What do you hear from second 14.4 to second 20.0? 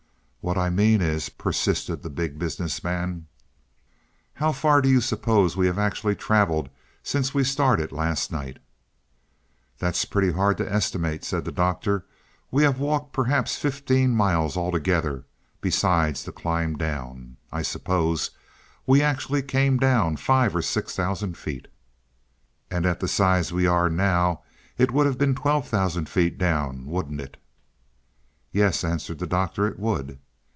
altogether, besides the climb down. I suppose we actually came